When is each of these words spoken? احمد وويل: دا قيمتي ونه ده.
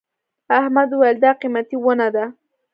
احمد 0.59 0.89
وويل: 0.91 1.17
دا 1.23 1.31
قيمتي 1.41 1.77
ونه 1.85 2.07
ده. 2.15 2.25